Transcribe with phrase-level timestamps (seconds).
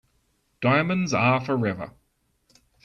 [0.61, 1.93] Diamonds are forever.